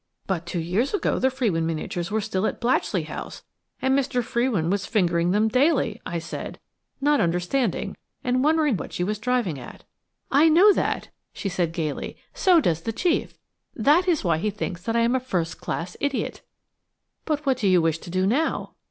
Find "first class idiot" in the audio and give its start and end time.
15.19-16.41